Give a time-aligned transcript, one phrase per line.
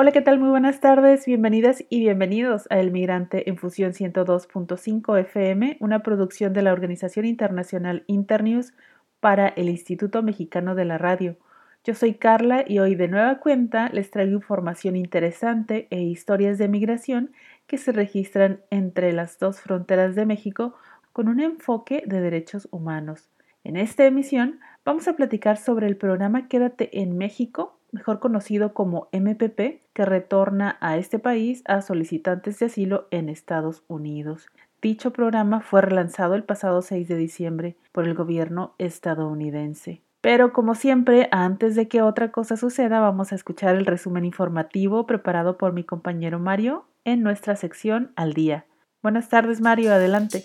[0.00, 0.38] Hola, ¿qué tal?
[0.38, 6.52] Muy buenas tardes, bienvenidas y bienvenidos a El Migrante en Fusión 102.5 FM, una producción
[6.52, 8.74] de la Organización Internacional Internews
[9.18, 11.36] para el Instituto Mexicano de la Radio.
[11.82, 16.68] Yo soy Carla y hoy de nueva cuenta les traigo información interesante e historias de
[16.68, 17.32] migración
[17.66, 20.76] que se registran entre las dos fronteras de México
[21.12, 23.30] con un enfoque de derechos humanos.
[23.64, 29.08] En esta emisión vamos a platicar sobre el programa Quédate en México mejor conocido como
[29.12, 34.46] MPP, que retorna a este país a solicitantes de asilo en Estados Unidos.
[34.80, 40.02] Dicho programa fue relanzado el pasado 6 de diciembre por el gobierno estadounidense.
[40.20, 45.06] Pero como siempre, antes de que otra cosa suceda, vamos a escuchar el resumen informativo
[45.06, 48.66] preparado por mi compañero Mario en nuestra sección Al día.
[49.02, 50.44] Buenas tardes Mario, adelante.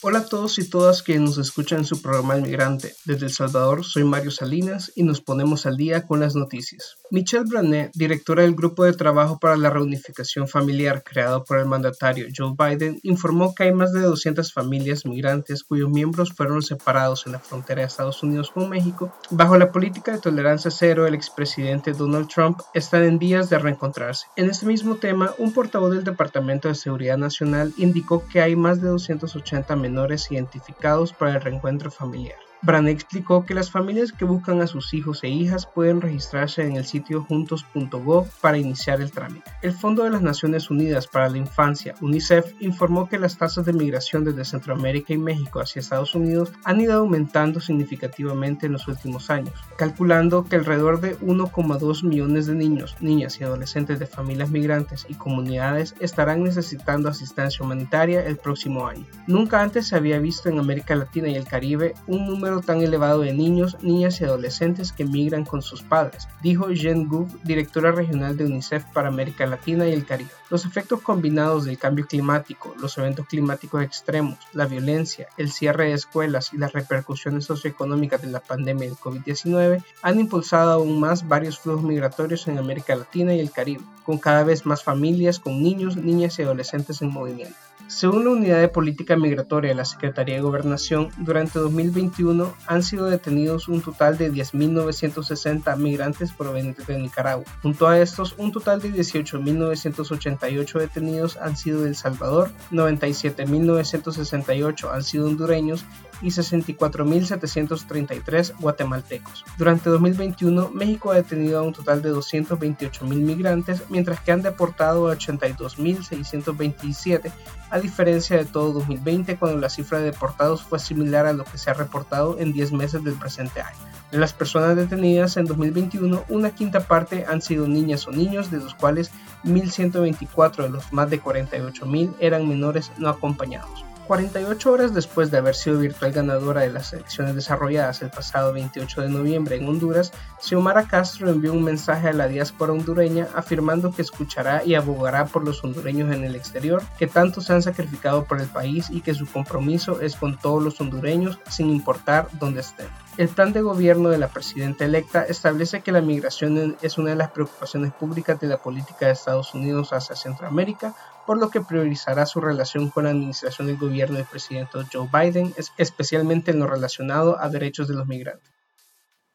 [0.00, 2.94] Hola a todos y todas quienes nos escuchan en su programa El Migrante.
[3.04, 6.98] Desde El Salvador, soy Mario Salinas y nos ponemos al día con las noticias.
[7.10, 12.28] Michelle Branet, directora del Grupo de Trabajo para la Reunificación Familiar creado por el mandatario
[12.34, 17.32] Joe Biden, informó que hay más de 200 familias migrantes cuyos miembros fueron separados en
[17.32, 19.12] la frontera de Estados Unidos con México.
[19.30, 24.26] Bajo la política de tolerancia cero, el expresidente Donald Trump están en vías de reencontrarse.
[24.36, 28.80] En este mismo tema, un portavoz del Departamento de Seguridad Nacional indicó que hay más
[28.80, 29.87] de 280 menores
[30.30, 32.47] identificados para el reencuentro familiar.
[32.60, 36.76] Bran explicó que las familias que buscan a sus hijos e hijas pueden registrarse en
[36.76, 39.48] el sitio juntos.gov para iniciar el trámite.
[39.62, 43.72] El Fondo de las Naciones Unidas para la Infancia, UNICEF, informó que las tasas de
[43.72, 49.30] migración desde Centroamérica y México hacia Estados Unidos han ido aumentando significativamente en los últimos
[49.30, 55.06] años, calculando que alrededor de 1,2 millones de niños, niñas y adolescentes de familias migrantes
[55.08, 59.06] y comunidades estarán necesitando asistencia humanitaria el próximo año.
[59.28, 63.20] Nunca antes se había visto en América Latina y el Caribe un número tan elevado
[63.20, 68.36] de niños, niñas y adolescentes que migran con sus padres, dijo Jen Goog, directora regional
[68.36, 70.30] de UNICEF para América Latina y el Caribe.
[70.50, 75.92] Los efectos combinados del cambio climático, los eventos climáticos extremos, la violencia, el cierre de
[75.92, 81.58] escuelas y las repercusiones socioeconómicas de la pandemia del COVID-19 han impulsado aún más varios
[81.58, 85.96] flujos migratorios en América Latina y el Caribe, con cada vez más familias con niños,
[85.96, 87.67] niñas y adolescentes en movimiento.
[87.88, 93.06] Según la Unidad de Política Migratoria de la Secretaría de Gobernación, durante 2021 han sido
[93.06, 97.46] detenidos un total de 10.960 migrantes provenientes de Nicaragua.
[97.62, 105.02] Junto a estos, un total de 18.988 detenidos han sido de El Salvador, 97.968 han
[105.02, 105.86] sido hondureños
[106.22, 109.44] y 64.733 guatemaltecos.
[109.56, 115.08] Durante 2021, México ha detenido a un total de 228.000 migrantes, mientras que han deportado
[115.08, 117.32] a 82.627,
[117.70, 121.58] a diferencia de todo 2020, cuando la cifra de deportados fue similar a lo que
[121.58, 123.76] se ha reportado en 10 meses del presente año.
[124.10, 128.58] De las personas detenidas en 2021, una quinta parte han sido niñas o niños, de
[128.58, 129.10] los cuales
[129.44, 133.84] 1.124 de los más de 48.000 eran menores no acompañados.
[134.08, 139.02] 48 horas después de haber sido virtual ganadora de las elecciones desarrolladas el pasado 28
[139.02, 144.00] de noviembre en Honduras, Xiomara Castro envió un mensaje a la diáspora hondureña afirmando que
[144.00, 148.40] escuchará y abogará por los hondureños en el exterior, que tanto se han sacrificado por
[148.40, 152.88] el país y que su compromiso es con todos los hondureños sin importar dónde estén.
[153.18, 157.16] El plan de gobierno de la presidenta electa establece que la migración es una de
[157.16, 160.94] las preocupaciones públicas de la política de Estados Unidos hacia Centroamérica,
[161.26, 165.52] por lo que priorizará su relación con la administración del gobierno del presidente Joe Biden,
[165.78, 168.48] especialmente en lo relacionado a derechos de los migrantes.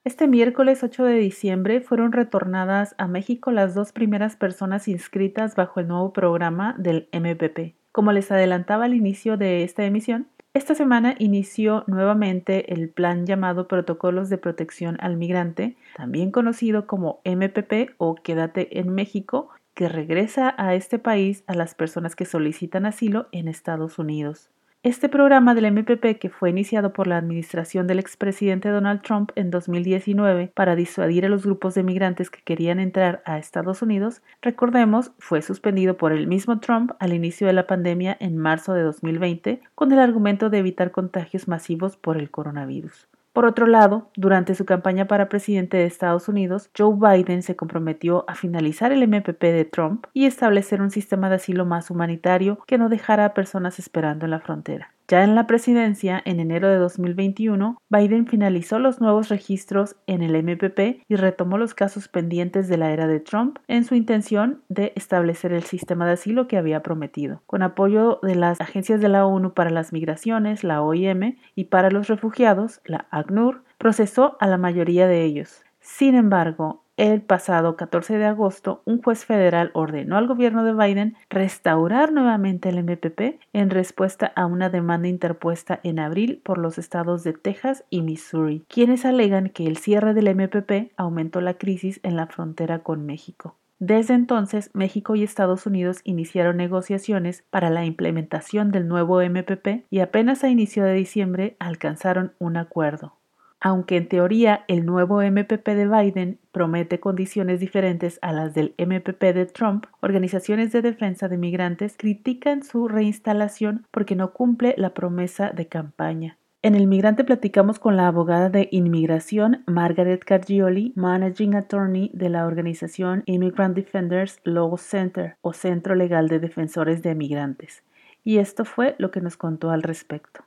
[0.05, 5.81] Este miércoles 8 de diciembre fueron retornadas a México las dos primeras personas inscritas bajo
[5.81, 7.75] el nuevo programa del MPP.
[7.91, 13.67] Como les adelantaba al inicio de esta emisión, esta semana inició nuevamente el plan llamado
[13.67, 20.53] Protocolos de Protección al Migrante, también conocido como MPP o Quédate en México, que regresa
[20.57, 24.52] a este país a las personas que solicitan asilo en Estados Unidos.
[24.85, 29.49] Este programa del MPP, que fue iniciado por la administración del expresidente Donald Trump en
[29.49, 35.11] 2019 para disuadir a los grupos de migrantes que querían entrar a Estados Unidos, recordemos,
[35.19, 39.61] fue suspendido por el mismo Trump al inicio de la pandemia en marzo de 2020
[39.73, 43.07] con el argumento de evitar contagios masivos por el coronavirus.
[43.33, 48.25] Por otro lado, durante su campaña para presidente de Estados Unidos, Joe Biden se comprometió
[48.27, 52.77] a finalizar el MPP de Trump y establecer un sistema de asilo más humanitario que
[52.77, 54.92] no dejara a personas esperando en la frontera.
[55.07, 60.41] Ya en la presidencia, en enero de 2021, Biden finalizó los nuevos registros en el
[60.41, 64.93] MPP y retomó los casos pendientes de la era de Trump en su intención de
[64.95, 67.41] establecer el sistema de asilo que había prometido.
[67.45, 71.91] Con apoyo de las agencias de la ONU para las migraciones, la OIM, y para
[71.91, 75.63] los refugiados, la ACNUR, procesó a la mayoría de ellos.
[75.79, 81.15] Sin embargo, El pasado 14 de agosto, un juez federal ordenó al gobierno de Biden
[81.27, 87.23] restaurar nuevamente el MPP en respuesta a una demanda interpuesta en abril por los estados
[87.23, 92.15] de Texas y Missouri, quienes alegan que el cierre del MPP aumentó la crisis en
[92.15, 93.57] la frontera con México.
[93.79, 99.99] Desde entonces, México y Estados Unidos iniciaron negociaciones para la implementación del nuevo MPP y
[99.99, 103.17] apenas a inicio de diciembre alcanzaron un acuerdo.
[103.65, 109.21] Aunque en teoría el nuevo MPP de Biden promete condiciones diferentes a las del MPP
[109.33, 115.51] de Trump, organizaciones de defensa de migrantes critican su reinstalación porque no cumple la promesa
[115.51, 116.37] de campaña.
[116.61, 122.45] En El Migrante platicamos con la abogada de inmigración Margaret Cargioli, Managing Attorney de la
[122.45, 127.81] organización Immigrant Defenders Law Center o Centro Legal de Defensores de Migrantes.
[128.25, 130.43] Y esto fue lo que nos contó al respecto.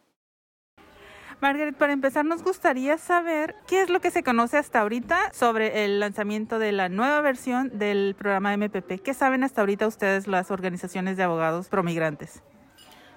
[1.40, 5.84] Margaret, para empezar nos gustaría saber qué es lo que se conoce hasta ahorita sobre
[5.84, 9.02] el lanzamiento de la nueva versión del programa MPP.
[9.02, 12.42] ¿Qué saben hasta ahorita ustedes las organizaciones de abogados promigrantes?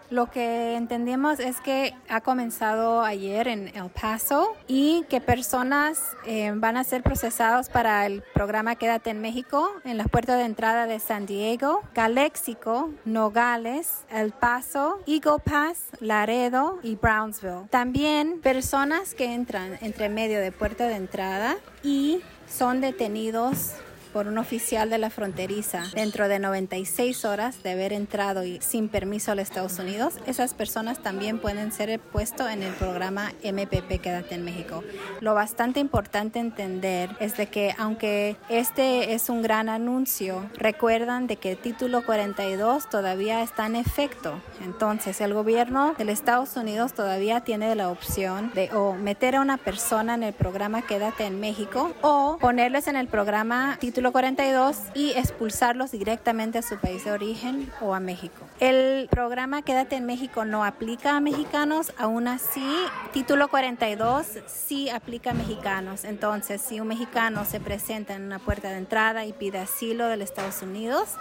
[0.09, 6.51] Lo que entendimos es que ha comenzado ayer en El Paso y que personas eh,
[6.55, 10.87] van a ser procesados para el programa Quédate en México en las puertas de entrada
[10.87, 17.67] de San Diego, Calexico, Nogales, El Paso, Eagle Pass, Laredo y Brownsville.
[17.69, 23.75] También personas que entran entre medio de puerta de entrada y son detenidos
[24.19, 28.89] por un oficial de la fronteriza dentro de 96 horas de haber entrado y sin
[28.89, 34.01] permiso a los Estados Unidos, esas personas también pueden ser puestos en el programa MPP
[34.01, 34.83] Quédate en México.
[35.21, 41.37] Lo bastante importante entender es de que aunque este es un gran anuncio, recuerdan de
[41.37, 44.41] que el título 42 todavía está en efecto.
[44.65, 49.55] Entonces el gobierno de Estados Unidos todavía tiene la opción de o meter a una
[49.55, 55.11] persona en el programa Quédate en México o ponerles en el programa título 42 y
[55.11, 58.45] expulsarlos directamente a su país de origen o a México.
[58.59, 62.65] El programa Quédate en México no aplica a mexicanos, aún así,
[63.13, 66.03] título 42 sí aplica a mexicanos.
[66.03, 70.21] Entonces, si un mexicano se presenta en una puerta de entrada y pide asilo del
[70.21, 71.15] Estados Unidos,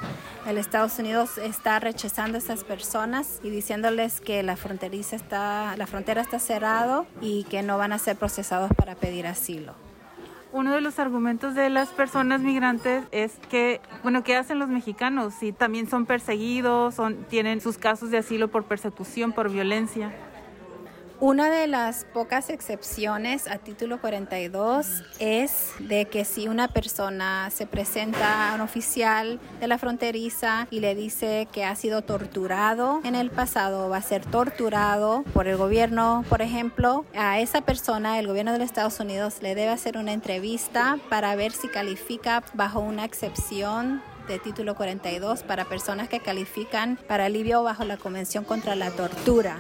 [0.47, 5.87] el Estados Unidos está rechazando a esas personas y diciéndoles que la fronteriza está, la
[5.87, 9.88] frontera está cerrado y que no van a ser procesados para pedir asilo
[10.53, 15.35] uno de los argumentos de las personas migrantes es que, bueno, ¿qué hacen los mexicanos?
[15.35, 20.13] Si también son perseguidos, son, tienen sus casos de asilo por persecución, por violencia.
[21.21, 27.67] Una de las pocas excepciones a título 42 es de que si una persona se
[27.67, 33.17] presenta a un oficial de la fronteriza y le dice que ha sido torturado en
[33.17, 38.29] el pasado, va a ser torturado por el gobierno, por ejemplo, a esa persona el
[38.29, 42.79] gobierno de los Estados Unidos le debe hacer una entrevista para ver si califica bajo
[42.79, 48.77] una excepción de título 42 para personas que califican para alivio bajo la Convención contra
[48.77, 49.57] la Tortura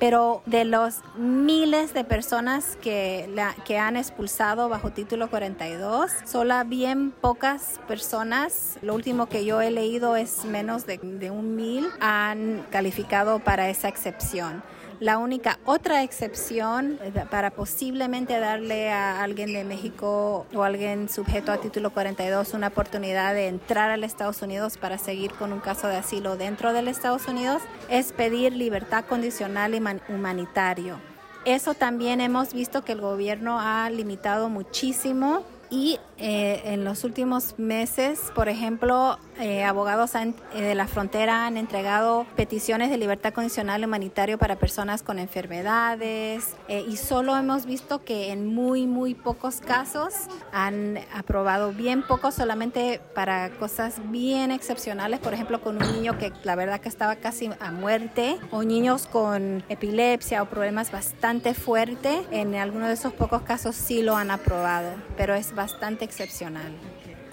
[0.00, 6.50] pero de los miles de personas que, la, que han expulsado bajo título 42, solo
[6.64, 11.86] bien pocas personas, lo último que yo he leído es menos de, de un mil,
[12.00, 14.62] han calificado para esa excepción.
[15.00, 21.52] La única otra excepción eh, para posiblemente darle a alguien de México o alguien sujeto
[21.52, 25.88] a título 42 una oportunidad de entrar al Estados Unidos para seguir con un caso
[25.88, 30.98] de asilo dentro del Estados Unidos es pedir libertad condicional y humanitario.
[31.44, 37.54] Eso también hemos visto que el gobierno ha limitado muchísimo y eh, en los últimos
[37.58, 43.82] meses, por ejemplo, eh, abogados eh, de la frontera han entregado peticiones de libertad condicional
[43.82, 50.14] humanitario para personas con enfermedades y solo hemos visto que en muy, muy pocos casos
[50.52, 56.32] han aprobado bien poco, solamente para cosas bien excepcionales, por ejemplo, con un niño que
[56.42, 62.20] la verdad que estaba casi a muerte o niños con epilepsia o problemas bastante fuertes.
[62.30, 66.72] En algunos de esos pocos casos sí lo han aprobado, pero es bastante excepcional.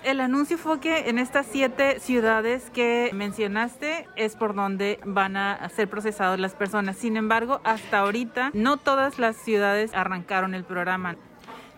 [0.04, 5.70] El anuncio fue que en estas siete ciudades que mencionaste es por donde van a
[5.70, 6.98] ser procesadas las personas.
[6.98, 11.16] Sin embargo, hasta ahorita no todas las ciudades arrancaron el programa.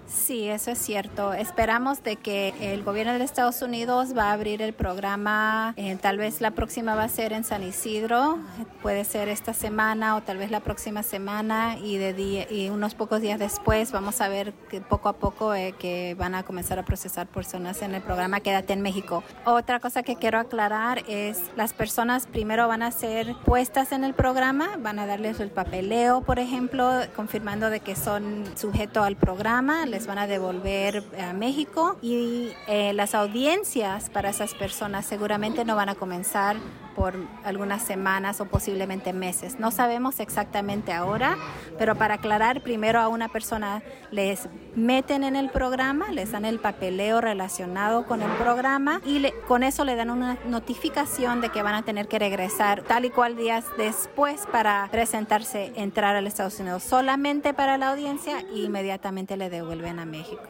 [0.09, 1.33] Sí, eso es cierto.
[1.33, 6.17] Esperamos de que el gobierno de Estados Unidos va a abrir el programa, eh, tal
[6.17, 8.39] vez la próxima va a ser en San Isidro,
[8.81, 13.21] puede ser esta semana o tal vez la próxima semana y, de y unos pocos
[13.21, 16.83] días después vamos a ver que poco a poco eh, que van a comenzar a
[16.83, 19.23] procesar personas en el programa Quédate en México.
[19.45, 24.15] Otra cosa que quiero aclarar es las personas primero van a ser puestas en el
[24.15, 29.85] programa, van a darles el papeleo, por ejemplo, confirmando de que son sujetos al programa,
[30.07, 35.89] van a devolver a México y eh, las audiencias para esas personas seguramente no van
[35.89, 36.57] a comenzar
[36.99, 37.15] por
[37.45, 39.57] algunas semanas o posiblemente meses.
[39.57, 41.37] No sabemos exactamente ahora,
[41.77, 46.59] pero para aclarar, primero a una persona les meten en el programa, les dan el
[46.59, 51.75] papeleo relacionado con el programa y con eso le dan una notificación de que van
[51.75, 56.59] a tener que regresar tal y cual días después para presentarse, entrar a los Estados
[56.59, 60.43] Unidos solamente para la audiencia e inmediatamente le devuelven a México.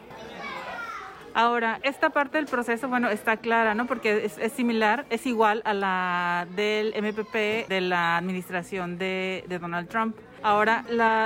[1.39, 3.87] Ahora, esta parte del proceso, bueno, está clara, ¿no?
[3.87, 10.17] Porque es, similar, es igual a la del MPP de la administración de, Donald Trump.
[10.43, 10.83] Ahora,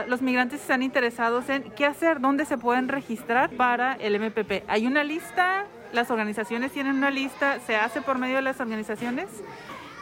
[0.08, 4.66] los migrantes están interesados en qué hacer, dónde se pueden registrar para el MPP.
[4.68, 5.66] ¿Hay una lista?
[5.94, 7.60] ¿Las organizaciones tienen una lista?
[7.66, 9.30] ¿Se hace por medio de las organizaciones?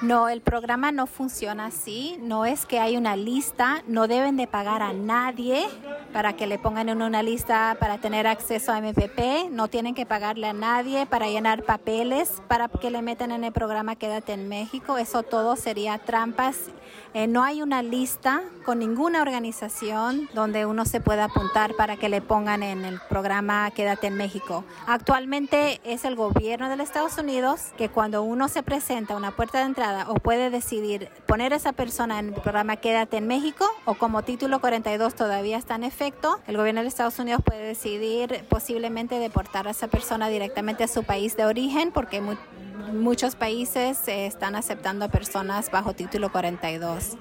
[0.01, 2.17] No, el programa no funciona así.
[2.19, 5.67] No es que hay una lista, no deben de pagar a nadie
[6.11, 9.51] para que le pongan en una lista para tener acceso a MPP.
[9.51, 13.51] No tienen que pagarle a nadie para llenar papeles para que le metan en el
[13.51, 14.97] programa Quédate en México.
[14.97, 16.71] Eso todo sería trampas.
[17.13, 22.07] Eh, no hay una lista con ninguna organización donde uno se pueda apuntar para que
[22.07, 24.63] le pongan en el programa Quédate en México.
[24.87, 29.31] Actualmente es el gobierno de los Estados Unidos que cuando uno se presenta a una
[29.35, 33.27] puerta de entrada o puede decidir poner a esa persona en el programa Quédate en
[33.27, 37.65] México o como título 42 todavía está en efecto, el gobierno de Estados Unidos puede
[37.65, 42.21] decidir posiblemente deportar a esa persona directamente a su país de origen porque
[42.93, 47.17] muchos países están aceptando a personas bajo título 42.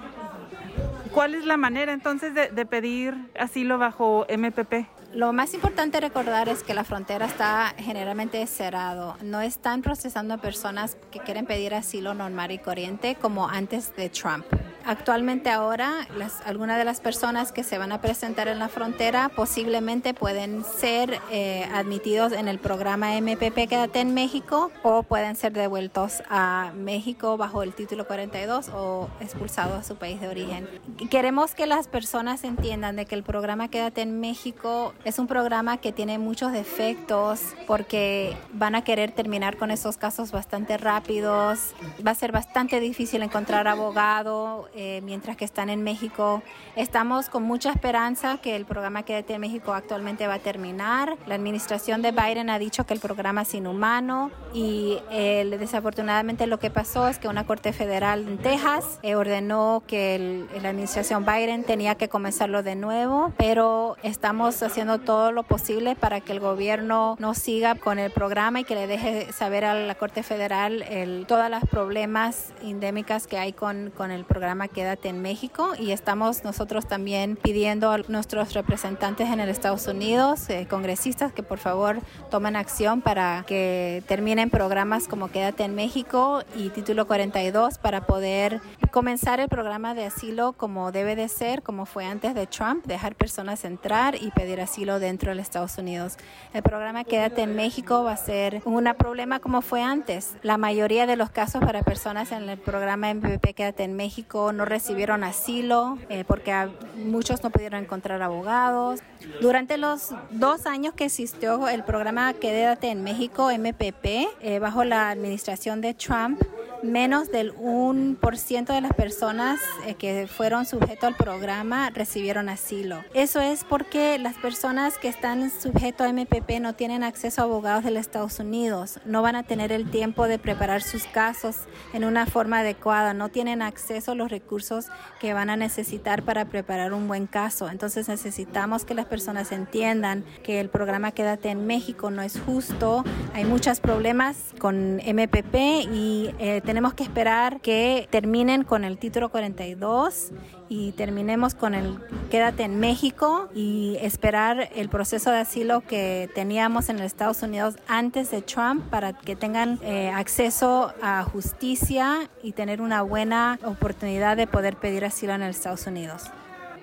[1.13, 5.00] ¿Cuál es la manera entonces de, de pedir asilo bajo MPP?
[5.13, 9.17] Lo más importante recordar es que la frontera está generalmente cerrado.
[9.23, 14.09] No están procesando a personas que quieren pedir asilo normal y corriente como antes de
[14.09, 14.45] Trump.
[14.85, 19.29] Actualmente ahora, las, algunas de las personas que se van a presentar en la frontera
[19.29, 25.53] posiblemente pueden ser eh, admitidos en el programa MPP Quédate en México o pueden ser
[25.53, 30.69] devueltos a México bajo el título 42 o expulsados a su país de origen.
[31.11, 35.79] Queremos que las personas entiendan de que el programa Quédate en México es un programa
[35.79, 41.75] que tiene muchos defectos porque van a querer terminar con esos casos bastante rápidos.
[42.07, 46.43] Va a ser bastante difícil encontrar abogado eh, mientras que están en México.
[46.77, 51.17] Estamos con mucha esperanza que el programa Quédate en México actualmente va a terminar.
[51.27, 56.59] La administración de Biden ha dicho que el programa es inhumano y eh, desafortunadamente lo
[56.59, 61.65] que pasó es que una corte federal en Texas eh, ordenó que la administración Biden
[61.65, 67.17] tenía que comenzarlo de nuevo, pero estamos haciendo todo lo posible para que el gobierno
[67.19, 71.27] no siga con el programa y que le deje saber a la corte federal el,
[71.27, 75.73] todos los problemas endémicas que hay con, con el programa Quédate en México.
[75.79, 81.43] Y estamos nosotros también pidiendo a nuestros representantes en el Estados Unidos, eh, congresistas, que
[81.43, 81.99] por favor
[82.31, 88.61] tomen acción para que terminen programas como Quédate en México y Título 42 para poder
[88.91, 93.15] comenzar el programa de asilo como debe de ser, como fue antes de Trump, dejar
[93.15, 96.17] personas entrar y pedir asilo dentro de los Estados Unidos.
[96.55, 100.35] El programa Quédate en México va a ser un problema como fue antes.
[100.43, 104.65] La mayoría de los casos para personas en el programa MVP Quédate en México no
[104.65, 106.55] recibieron asilo eh, porque
[106.97, 109.01] muchos no pudieron encontrar abogados.
[109.43, 115.11] Durante los dos años que existió el programa Quédate en México, MPP, eh, bajo la
[115.11, 116.41] administración de Trump,
[116.83, 123.03] menos del 1% de las personas eh, que fueron sujetos al programa recibieron asilo.
[123.15, 127.85] Eso es porque las personas que están sujetos a MPP no tienen acceso a abogados
[127.85, 131.57] de los Estados Unidos, no van a tener el tiempo de preparar sus casos
[131.93, 134.87] en una forma adecuada, no tienen acceso a los recursos
[135.21, 137.69] que van a necesitar para preparar un buen caso.
[137.69, 143.05] Entonces necesitamos que las personas entiendan que el programa Quédate en México no es justo,
[143.35, 145.55] hay muchos problemas con MPP
[145.93, 150.31] y eh, tenemos que esperar que terminen con el título 42
[150.69, 151.99] y terminemos con el
[152.31, 157.75] Quédate en México y esperar el proceso de asilo que teníamos en los Estados Unidos
[157.89, 164.37] antes de Trump para que tengan eh, acceso a justicia y tener una buena oportunidad
[164.37, 166.31] de poder pedir asilo en los Estados Unidos.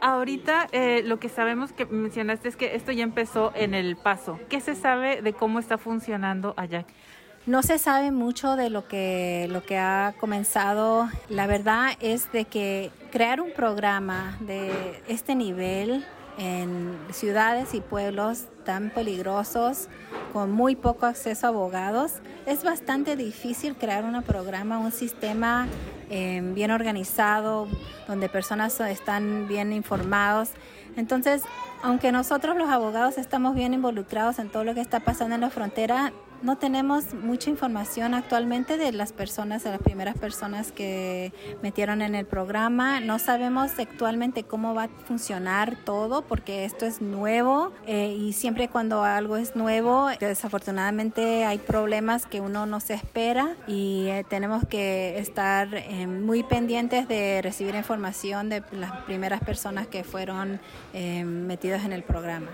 [0.02, 4.38] Ahorita eh, lo que sabemos que mencionaste es que esto ya empezó en El Paso.
[4.50, 6.86] ¿Qué se sabe de cómo está funcionando allá?
[7.48, 11.08] No se sabe mucho de lo que, lo que ha comenzado.
[11.30, 16.06] La verdad es de que crear un programa de este nivel
[16.38, 19.88] en ciudades y pueblos tan peligrosos,
[20.34, 25.68] con muy poco acceso a abogados, es bastante difícil crear un programa, un sistema
[26.10, 27.70] eh, bien organizado,
[28.10, 30.50] donde personas están bien informados.
[30.98, 31.44] Entonces,
[31.82, 35.50] aunque nosotros los abogados estamos bien involucrados en todo lo que está pasando en la
[35.50, 42.02] frontera, no tenemos mucha información actualmente de las personas, de las primeras personas que metieron
[42.02, 43.00] en el programa.
[43.00, 48.68] No sabemos actualmente cómo va a funcionar todo porque esto es nuevo eh, y siempre
[48.68, 54.66] cuando algo es nuevo, desafortunadamente hay problemas que uno no se espera y eh, tenemos
[54.68, 60.60] que estar eh, muy pendientes de recibir información de las primeras personas que fueron
[60.94, 62.48] metidas en el programa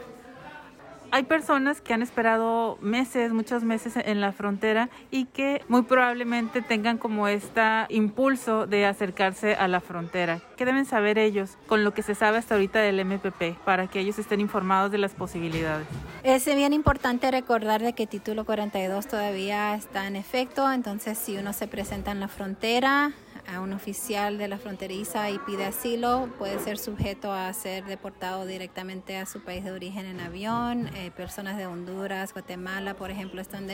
[1.13, 6.63] hay personas que han esperado meses, muchos meses en la frontera y que muy probablemente
[6.63, 10.41] tengan como este impulso de acercarse a la frontera.
[10.58, 14.00] ¿Qué deben saber ellos con lo que se sabe hasta ahorita del MPP para que
[14.00, 15.86] ellos estén informados de las posibilidades?
[16.24, 21.53] Es bien importante recordar de que título 42 todavía está en efecto, entonces si uno
[21.53, 23.12] se presenta en la frontera,
[23.48, 28.46] a un oficial de la fronteriza y pide asilo, puede ser sujeto a ser deportado
[28.46, 30.88] directamente a su país de origen en avión.
[30.96, 33.68] Eh, personas de Honduras, Guatemala, por ejemplo, están,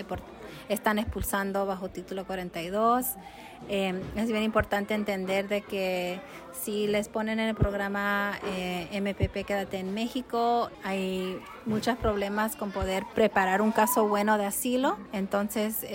[0.69, 3.05] están expulsando bajo título 42.
[3.67, 6.19] Eh, es bien importante entender de que
[6.51, 12.71] si les ponen en el programa eh, MPP Quédate en México, hay muchos problemas con
[12.71, 14.97] poder preparar un caso bueno de asilo.
[15.11, 15.85] Entonces,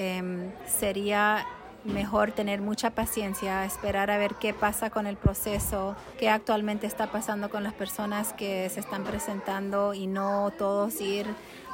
[0.66, 1.46] sería
[1.84, 7.10] mejor tener mucha paciencia, esperar a ver qué pasa con el proceso, qué actualmente está
[7.10, 11.26] pasando con las personas que se están presentando y no todos ir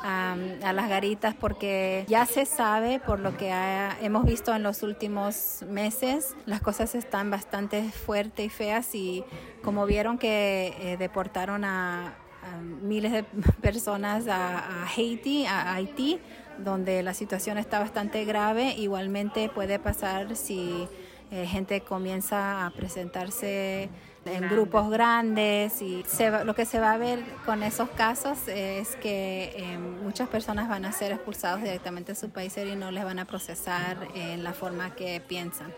[0.03, 0.37] a,
[0.73, 3.51] las garitas porque ya se sabe por lo que
[4.01, 9.25] hemos visto en los últimos meses, las cosas están bastante fuertes y feas y
[9.63, 12.15] como vieron que eh, deportaron a,
[12.83, 13.23] miles de
[13.61, 16.19] personas a, a Haití, a Haití,
[16.65, 18.75] donde la situación está bastante grave.
[18.77, 20.89] Igualmente puede pasar si
[21.31, 23.89] eh, gente comienza a presentarse
[24.25, 26.05] en grupos grandes y
[26.45, 30.85] lo que se va a ver con esos casos es que eh, muchas personas van
[30.85, 34.53] a ser expulsados directamente de su país y no les van a procesar en la
[34.53, 35.73] forma que piensan.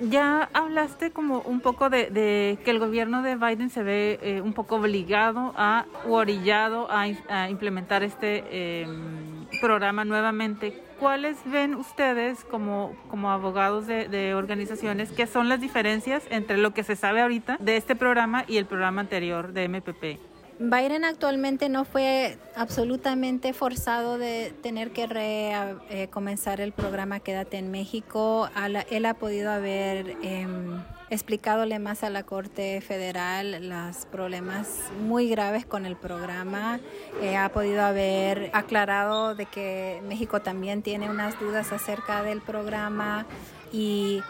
[0.00, 4.54] Ya hablaste como un poco de, que el gobierno de Biden se ve eh, un
[4.54, 7.06] poco obligado a, o orillado a,
[7.50, 9.29] implementar este em,
[9.60, 10.82] programa nuevamente.
[10.98, 15.12] ¿Cuáles ven ustedes como, como abogados de, de organizaciones?
[15.12, 18.66] ¿Qué son las diferencias entre lo que se sabe ahorita de este programa y el
[18.66, 20.29] programa anterior de MPP?
[20.62, 25.08] Biden actualmente no fue absolutamente forzado de tener que
[25.88, 28.46] eh, comenzar el programa Quédate en México.
[28.90, 34.68] él ha podido haber em, explicadole más a la Corte Federal los problemas
[35.02, 36.78] muy graves con el programa.
[37.22, 43.24] Eh, ha podido haber aclarado de que México también tiene unas dudas acerca del programa
[43.72, 44.20] y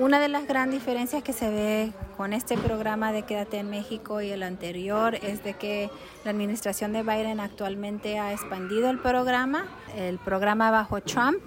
[0.00, 4.22] una de las grandes diferencias que se ve con este programa de Quédate en México
[4.22, 5.90] y el anterior es de que
[6.24, 9.66] la administración de Biden actualmente ha expandido el programa.
[9.94, 11.38] El programa bajo Trump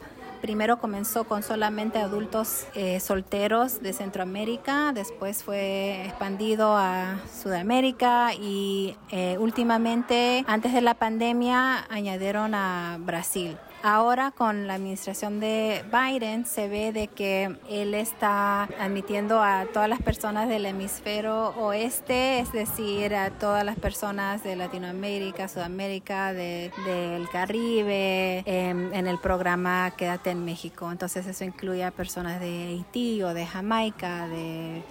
[0.44, 8.96] primero comenzó con solamente adultos eh, solteros de Centroamérica, después fue expandido a Sudamérica y
[9.10, 13.58] eh, últimamente, antes de la pandemia, añadieron a Brasil.
[13.86, 19.90] Ahora con la administración de Biden se ve de que él está admitiendo a todas
[19.90, 27.28] las personas del hemisferio oeste, es decir, a todas las personas de Latinoamérica, Sudamérica, del
[27.30, 30.90] Caribe, em, en el programa Quédate en México.
[30.90, 34.82] Entonces eso incluye a personas de Haití o de Jamaica, de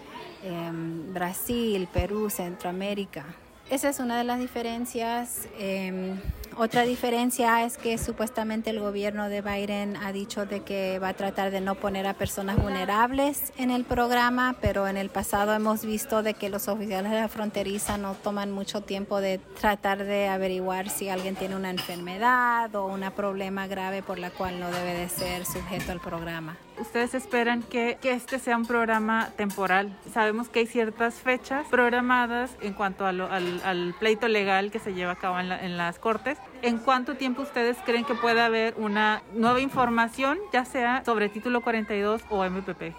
[0.45, 3.25] em, Brasil, Perú, Centroamérica.
[3.73, 5.49] Esa es una de las diferencias.
[5.59, 6.21] Em,
[6.59, 11.15] otra diferencia es que supuestamente el gobierno de Biden ha dicho de que va a
[11.15, 15.87] tratar de no poner a personas vulnerables en el programa, pero en el pasado hemos
[15.87, 20.29] visto de que los oficiales de la fronteriza no toman mucho tiempo de tratar de
[20.29, 24.93] averiguar si alguien tiene una enfermedad o un problema grave por la cual no debe
[24.93, 26.59] de ser sujeto al programa.
[26.79, 29.97] ¿Ustedes esperan que, que este sea un programa temporal?
[30.13, 33.21] Sabemos que hay ciertas fechas programadas en cuanto al,
[33.65, 37.43] al, pleito legal que se lleva a cabo en, en las cortes ¿En cuánto tiempo
[37.43, 42.95] ustedes creen que puede haber una nueva información, ya sea sobre título 42 o MPP?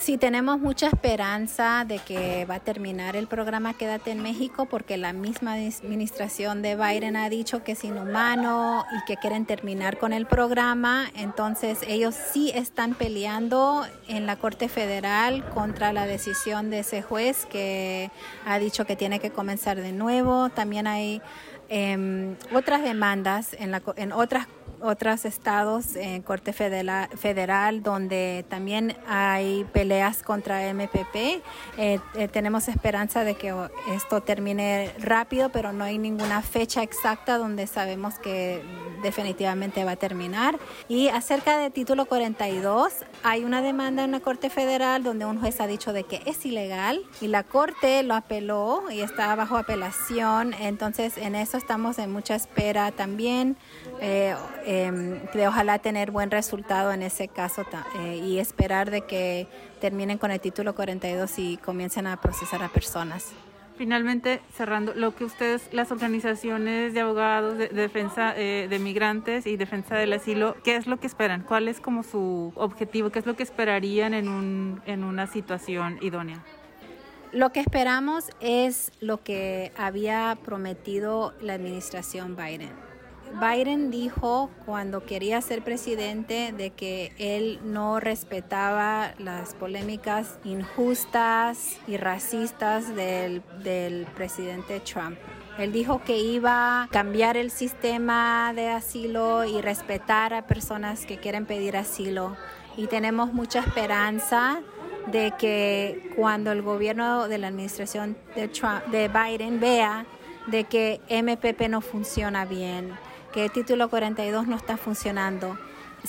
[0.00, 4.96] Sí, tenemos mucha esperanza de que va a terminar el programa Quédate en México porque
[4.96, 10.12] la misma administración de Biden ha dicho que es inhumano y que quieren terminar con
[10.12, 11.10] el programa.
[11.16, 17.44] Entonces ellos sí están peleando en la Corte Federal contra la decisión de ese juez
[17.46, 18.10] que
[18.46, 20.48] ha dicho que tiene que comenzar de nuevo.
[20.48, 21.20] También hay
[21.68, 24.46] em, otras demandas en, la, en otras
[24.80, 31.16] otros estados en Corte Federal, Federal donde también hay peleas contra MPP.
[31.76, 33.54] Eh, eh, tenemos esperanza de que
[33.92, 38.62] esto termine rápido, pero no hay ninguna fecha exacta donde sabemos que
[39.02, 40.58] definitivamente va a terminar.
[40.88, 45.60] Y acerca del título 42, hay una demanda en la Corte Federal donde un juez
[45.60, 50.54] ha dicho de que es ilegal y la Corte lo apeló y está bajo apelación.
[50.54, 53.56] Entonces, en eso estamos en mucha espera también.
[54.00, 54.34] Eh,
[54.64, 57.66] eh, de ojalá tener buen resultado en ese caso
[57.98, 59.48] eh, y esperar de que
[59.80, 63.32] terminen con el título 42 y comiencen a procesar a personas.
[63.78, 69.56] Finalmente, cerrando, lo que ustedes, las organizaciones de abogados de, defensa eh, de migrantes y
[69.56, 71.44] defensa del asilo, ¿qué es lo que esperan?
[71.44, 73.10] ¿Cuál es como su objetivo?
[73.10, 76.44] ¿Qué es lo que esperarían en, un, en una situación idónea?
[77.30, 82.87] Lo que esperamos es lo que había prometido la administración Biden
[83.34, 91.96] Biden dijo cuando quería ser presidente de que él no respetaba las polémicas injustas y
[91.96, 93.42] racistas del,
[94.14, 95.18] presidente Trump.
[95.58, 101.18] Él dijo que iba a cambiar el sistema de asilo y respetar a personas que
[101.18, 102.36] quieren pedir asilo.
[102.76, 104.60] Y tenemos mucha esperanza
[105.10, 110.06] de que cuando el gobierno de la administración de, Trump, de Biden vea
[110.46, 112.92] de que MPP no funciona bien,
[113.32, 115.58] que el título 42 no está funcionando.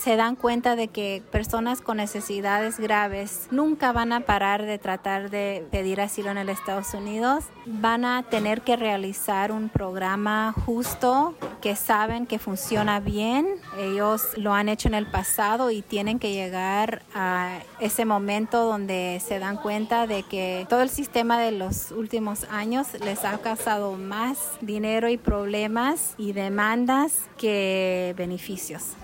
[0.02, 5.30] Se dan cuenta de que personas con necesidades graves nunca van a parar de tratar
[5.30, 7.44] de pedir asilo en el Estados Unidos.
[7.66, 13.46] Van a tener que realizar un programa justo que saben que funciona bien.
[13.78, 19.22] Ellos lo han hecho en el pasado y tienen que llegar a ese momento donde
[19.22, 23.98] se dan cuenta de que todo el sistema de los últimos años les ha causado
[23.98, 28.96] más dinero y problemas y demandas que beneficios.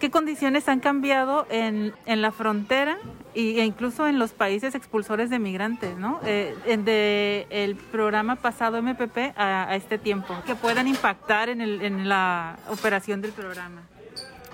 [0.00, 2.98] ¿Qué condiciones han cambiado en, en la frontera
[3.34, 6.20] e incluso en los países expulsores de migrantes, ¿no?
[6.24, 6.54] Eh,
[6.84, 12.58] de el programa pasado MPP a, este tiempo, que puedan impactar en, el, en, la
[12.68, 13.82] operación del programa?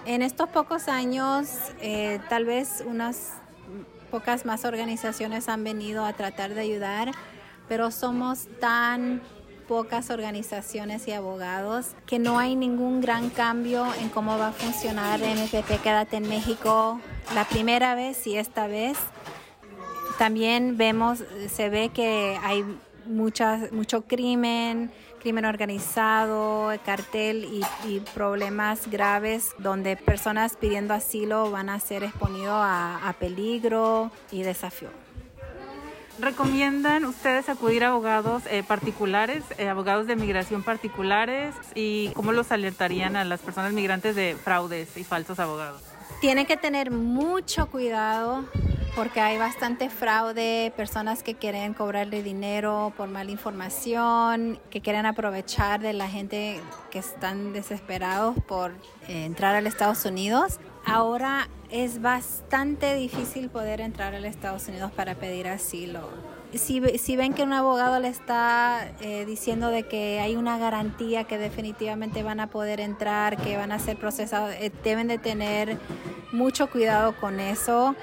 [0.05, 3.35] En estos pocos años, eh, tal vez unas
[4.11, 7.13] pocas más organizaciones han venido a tratar de ayudar,
[7.69, 9.23] pero somos tan
[9.67, 15.21] pocas organizaciones y abogados, que no hay ningún gran cambio en cómo va a funcionar
[15.21, 17.01] MPP Quédate en México
[17.35, 18.99] la primera vez y esta vez.
[20.19, 22.65] También vemos, se ve que hay
[23.07, 27.49] muchas, mucho crimen, crimen organizado, cartel
[27.87, 35.02] y, problemas graves donde personas pidiendo asilo van a ser exponidos a peligro y desafío.
[36.19, 42.53] ¿Recomiendan ustedes acudir a abogados eh, particulares, eh, abogados de migración particulares y cómo los
[42.53, 45.81] alertarían a las personas migrantes de fraudes y falsos abogados?
[46.21, 48.45] Tienen que tener mucho cuidado
[48.95, 55.81] porque hay bastante fraude, personas que quieren cobrarle dinero por mala información, que quieren aprovechar
[55.81, 58.73] de la gente que están desesperados por
[59.09, 60.61] eh, entrar a los Estados Unidos.
[60.85, 66.01] Ahora es bastante difícil poder entrar a los Estados Unidos para pedir asilo.
[66.53, 71.25] Si, si ven que un abogado le está eh, diciendo de que hay una garantía
[71.25, 75.79] que definitivamente van a poder entrar, que van a ser procesados, eh, deben de tener
[76.31, 77.97] mucho cuidado con eso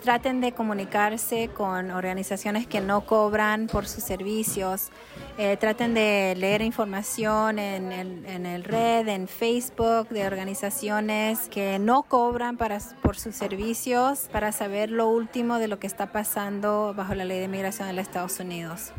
[0.00, 4.90] traten de comunicarse con organizaciones que no cobran por sus servicios.
[5.38, 11.78] Eh, traten de leer información en el, en el, red, en Facebook, de organizaciones que
[11.78, 16.94] no cobran para, por sus servicios para saber lo último de lo que está pasando
[16.96, 18.92] bajo la ley de migración de los Estados Unidos.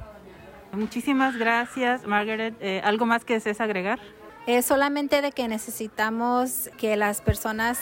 [0.71, 2.55] Muchísimas gracias, Margaret.
[2.59, 3.99] Eh, ¿Algo más que desees agregar?
[4.45, 7.79] Eh, solamente de que necesitamos que las personas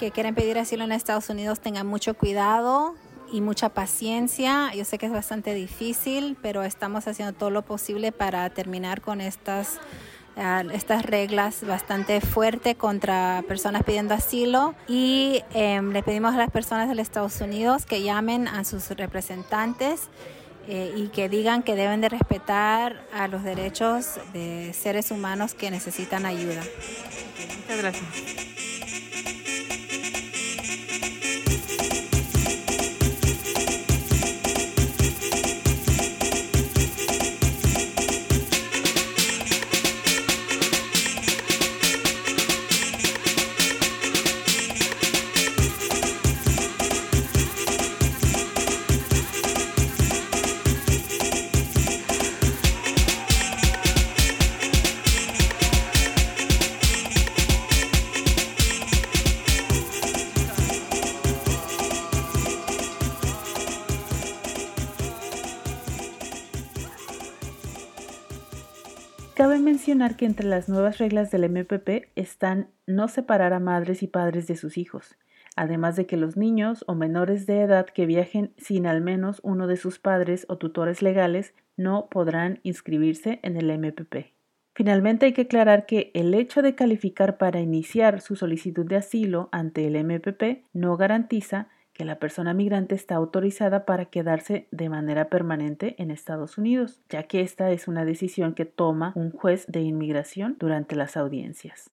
[0.00, 2.94] que quieren pedir asilo en Estados Unidos tengan mucho cuidado
[3.30, 4.72] y mucha paciencia.
[4.74, 9.20] Yo sé que es bastante difícil, pero estamos haciendo todo lo posible para terminar con
[9.20, 9.78] estas
[10.38, 16.50] ah, estas reglas bastante fuertes contra personas pidiendo asilo y em, le pedimos a las
[16.50, 20.08] personas de Estados Unidos que llamen a sus representantes
[20.66, 25.70] eh, y que digan que deben de respetar a los derechos de seres humanos que
[25.70, 26.62] necesitan ayuda.
[27.58, 28.49] Muchas gracias.
[69.40, 74.06] Cabe mencionar que entre las nuevas reglas del MPP están no separar a madres y
[74.06, 75.16] padres de sus hijos,
[75.56, 79.66] además de que los niños o menores de edad que viajen sin al menos uno
[79.66, 84.34] de sus padres o tutores legales no podrán inscribirse en el MPP.
[84.74, 89.48] Finalmente hay que aclarar que el hecho de calificar para iniciar su solicitud de asilo
[89.52, 91.68] ante el MPP no garantiza
[92.00, 97.24] que la persona migrante está autorizada para quedarse de manera permanente en Estados Unidos, ya
[97.24, 101.90] que esta es una decisión que toma un juez de inmigración durante las audiencias.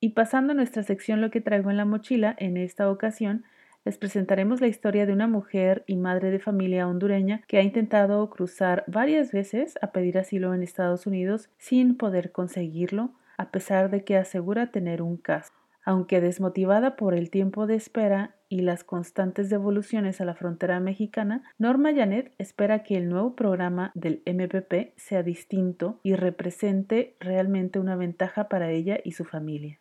[0.00, 3.44] Y pasando a nuestra sección Lo que traigo en la mochila, en esta ocasión
[3.84, 8.28] les presentaremos la historia de una mujer y madre de familia hondureña que ha intentado
[8.30, 14.02] cruzar varias veces a pedir asilo en Estados Unidos sin poder conseguirlo, a pesar de
[14.02, 15.52] que asegura tener un caso.
[15.84, 21.42] Aunque desmotivada por el tiempo de espera y las constantes devoluciones a la frontera mexicana,
[21.58, 27.96] Norma Janet espera que el nuevo programa del MPP sea distinto y represente realmente una
[27.96, 29.80] ventaja para ella y su familia.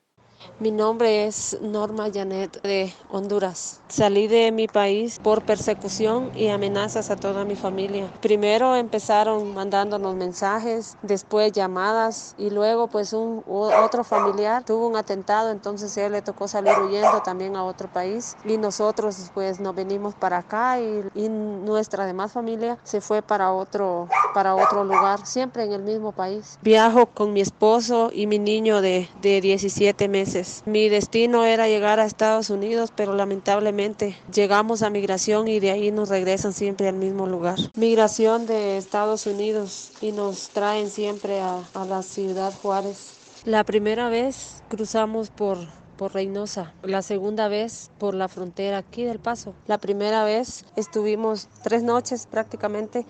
[0.59, 3.79] Mi nombre es Norma Janet de Honduras.
[3.89, 8.11] Salí de mi país por persecución y amenazas a toda mi familia.
[8.21, 15.51] Primero empezaron mandándonos mensajes, después llamadas y luego pues un otro familiar tuvo un atentado,
[15.51, 20.15] entonces él le tocó salir huyendo también a otro país y nosotros pues nos venimos
[20.15, 25.73] para acá y, nuestra demás familia se fue para otro para otro lugar, siempre en
[25.73, 26.57] el mismo país.
[26.61, 30.26] Viajo con mi esposo y mi niño de, de 17 meses
[30.65, 35.91] mi destino era llegar a Estados Unidos, pero lamentablemente llegamos a migración y de ahí
[35.91, 37.57] nos regresan siempre al mismo lugar.
[37.75, 43.13] Migración de Estados Unidos y nos traen siempre a, la ciudad Juárez.
[43.45, 45.57] La primera vez cruzamos por
[45.97, 49.55] por Reynosa, la segunda vez por la frontera aquí del Paso.
[49.65, 53.03] La primera vez estuvimos tres noches prácticamente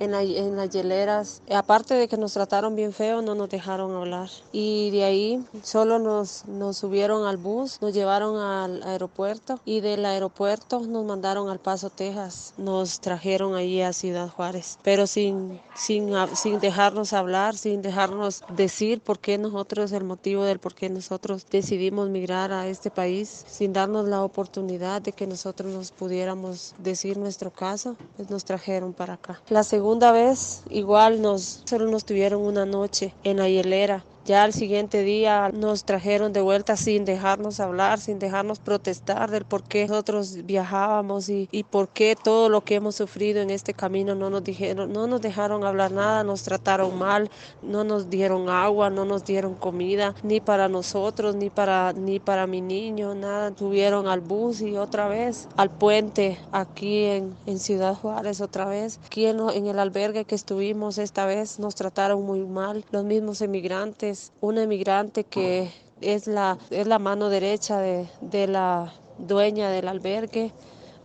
[0.00, 1.42] en, las hieleras.
[1.54, 4.30] Aparte de que nos trataron bien feo, no nos dejaron hablar.
[4.50, 10.04] Y de ahí solo nos, nos subieron al bus, nos llevaron al aeropuerto y del
[10.04, 12.54] aeropuerto nos mandaron al Paso, Texas.
[12.56, 19.00] Nos trajeron allí a Ciudad Juárez, pero sin, sin, sin dejarnos hablar, sin dejarnos decir
[19.00, 23.72] por qué nosotros, el motivo del por qué nosotros decidimos migrar a este país, sin
[23.72, 29.14] darnos la oportunidad de que nosotros nos pudiéramos decir nuestro caso, pues nos trajeron para
[29.14, 29.40] acá.
[29.50, 34.44] La segunda segunda vez igual nos solo nos tuvieron una noche en la hielera ya
[34.44, 39.64] al siguiente día nos trajeron de vuelta sin dejarnos hablar, sin dejarnos protestar del por
[39.64, 44.14] qué nosotros viajábamos y, y por qué todo lo que hemos sufrido en este camino
[44.14, 47.28] no nos dijeron, no nos dejaron hablar nada, nos trataron mal,
[47.60, 52.46] no nos dieron agua, no nos dieron comida, ni para nosotros, ni para, ni para
[52.46, 53.50] mi niño, nada.
[53.50, 59.00] Tuvieron al bus y otra vez al puente aquí en, en Ciudad Juárez otra vez.
[59.06, 63.40] Aquí en, en el albergue que estuvimos esta vez nos trataron muy mal, los mismos
[63.40, 69.88] emigrantes una emigrante que es la, es la mano derecha de, de la dueña del
[69.88, 70.52] albergue.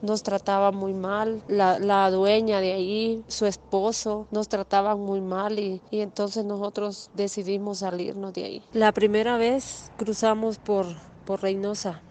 [0.02, 5.58] Nos trataba muy mal, la, la, dueña de ahí, su esposo, nos trataban muy mal
[5.58, 8.64] y, y, entonces nosotros decidimos salirnos de ahí.
[8.74, 10.86] La primera vez cruzamos por,
[11.26, 12.02] por Reynosa,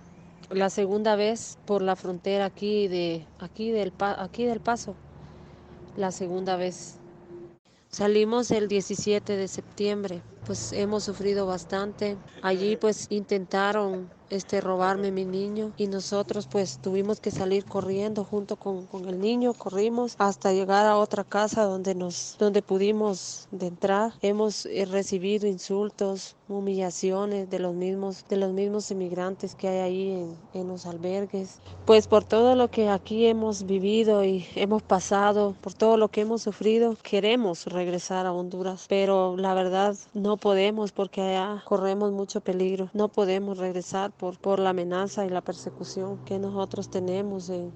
[0.51, 4.97] la segunda vez por la frontera aquí, de, aquí, del, aquí del Paso,
[5.97, 6.97] la segunda vez.
[7.91, 12.17] Salimos el 17 de septiembre pues hemos sufrido bastante.
[12.43, 18.57] Allí pues intentaron este, robarme mi niño y nosotros pues tuvimos que salir corriendo junto
[18.57, 23.69] con, con, el niño, corrimos hasta llegar a otra casa donde nos, donde pudimos de
[23.69, 24.13] entrar.
[24.23, 30.11] Hemos eh, recibido insultos, humillaciones de los mismos, de los mismos inmigrantes que hay ahí
[30.11, 31.61] en, en los albergues.
[31.85, 36.23] Pues por todo lo que aquí hemos vivido y hemos pasado, por todo lo que
[36.23, 42.41] hemos sufrido, queremos regresar a Honduras, pero la verdad no podemos porque allá corremos mucho
[42.41, 47.73] peligro, no podemos regresar por, la amenaza y la persecución que nosotros tenemos, en,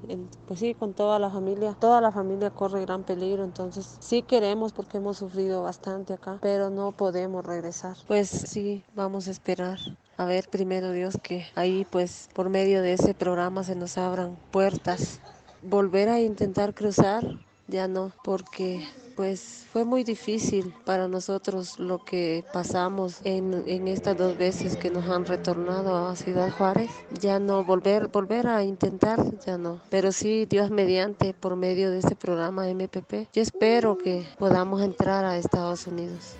[0.46, 1.76] pues sí, con toda la familia.
[1.78, 6.70] Toda la familia corre gran peligro, entonces sí queremos porque hemos sufrido bastante acá, pero
[6.70, 7.96] no podemos regresar.
[8.06, 9.78] Pues sí, vamos a esperar.
[10.16, 14.36] A ver, primero Dios, que ahí pues por medio de ese programa se nos abran
[14.50, 15.20] puertas.
[15.62, 17.24] Volver a intentar cruzar,
[17.68, 24.16] ya no, porque pues fue muy difícil para nosotros lo que pasamos en, en, estas
[24.16, 26.90] dos veces que nos han retornado a Ciudad Juárez.
[27.20, 29.80] Ya no volver, volver a intentar, ya no.
[29.90, 35.24] Pero sí, Dios mediante, por medio de este programa MPP, yo espero que podamos entrar
[35.24, 36.36] a Estados Unidos.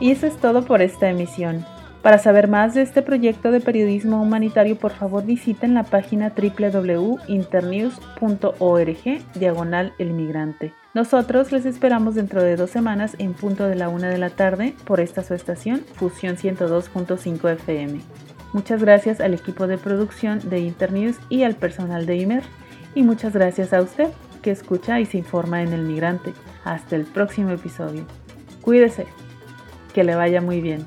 [0.00, 1.64] Y eso es todo por esta emisión.
[2.02, 9.32] Para saber más de este proyecto de periodismo humanitario, por favor visiten la página www.internews.org
[9.34, 10.72] diagonal el migrante.
[10.94, 14.74] Nosotros les esperamos dentro de dos semanas en punto de la una de la tarde
[14.84, 18.00] por esta su estación Fusión 102.5 FM.
[18.52, 22.44] Muchas gracias al equipo de producción de Internews y al personal de IMER.
[22.94, 24.08] Y muchas gracias a usted
[24.40, 26.32] que escucha y se informa en El Migrante.
[26.64, 28.06] Hasta el próximo episodio.
[28.62, 29.06] Cuídese.
[29.92, 30.86] Que le vaya muy bien.